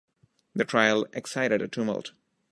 The 0.55 0.65
trial 0.65 1.05
excited 1.13 1.61
a 1.61 1.67
tumult. 1.67 2.13